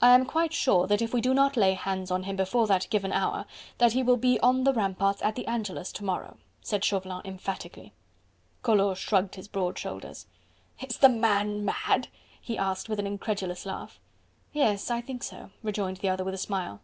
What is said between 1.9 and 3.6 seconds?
on him before that given hour,